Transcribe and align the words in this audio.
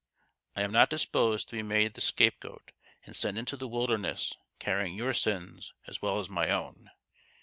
I 0.55 0.63
am 0.63 0.71
not 0.71 0.89
disposed 0.89 1.47
to 1.49 1.55
be 1.55 1.61
made 1.61 1.93
the 1.93 2.01
scapegoat, 2.01 2.71
and 3.05 3.15
sent 3.15 3.37
into 3.37 3.55
the 3.55 3.67
wilderness 3.67 4.33
carrying 4.57 4.95
your 4.95 5.13
sins 5.13 5.73
as 5.85 6.01
well 6.01 6.19
as 6.19 6.27
my 6.27 6.49
own. 6.49 6.89